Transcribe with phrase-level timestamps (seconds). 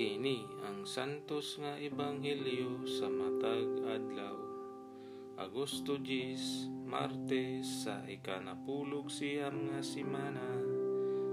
[0.00, 4.32] Kini ang santos nga ebanghelyo sa matag adlaw.
[5.36, 10.56] Agosto 10, Martes sa ikanapulog siyam nga simana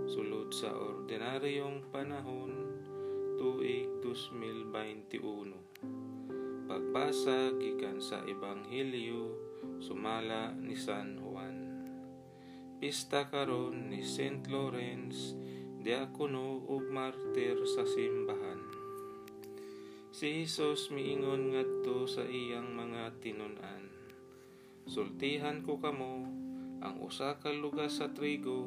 [0.03, 2.75] sulod sa ordinaryong panahon
[3.39, 6.67] tuig 2021.
[6.67, 9.31] Pagbasa gikan sa ebanghelyo
[9.79, 11.71] sumala ni San Juan.
[12.83, 15.47] Pista karon ni Saint Lawrence
[15.87, 18.56] diakono ug martir sa simbahan.
[20.17, 23.85] Si Hesus miingon ngadto sa iyang mga tinun-an.
[24.89, 26.25] Sultihan ko kamo
[26.81, 28.65] ang usa ka lugas sa trigo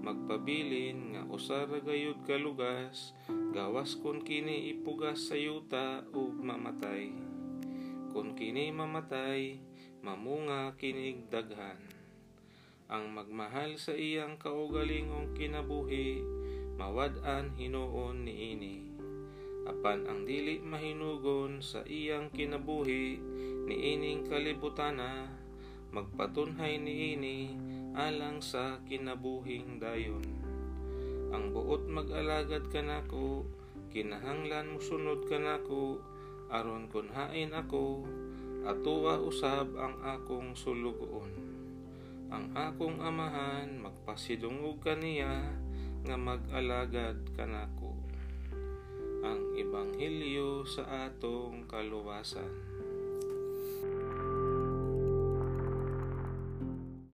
[0.00, 3.12] magpabilin nga usa ra gayud ka lugas
[3.52, 7.12] gawas kun kini ipugas sa yuta ug mamatay.
[8.16, 9.60] Kun kini mamatay,
[10.00, 11.76] mamunga kinig daghan.
[12.88, 16.24] Ang magmahal sa iyang kaugalingong kinabuhi
[16.80, 18.95] mawad-an hinuon niini.
[19.66, 23.18] Apan ang dili mahinugon sa iyang kinabuhi
[23.66, 25.26] niining kalibutana
[25.90, 27.58] magpatunhay niini
[27.98, 30.22] alang sa kinabuhing dayon.
[31.34, 33.42] Ang buot mag-alagad kanako
[33.90, 35.98] kinahanglan musunod kanako
[36.46, 38.06] aron kun hain ako
[38.62, 41.32] atuwa usab ang akong sulugoon.
[42.30, 45.42] Ang akong amahan magpasidungog kaniya
[46.06, 47.94] nga mag-alagad kanako.
[49.26, 52.46] Ang Ebanghelyo sa atong kaluwasan.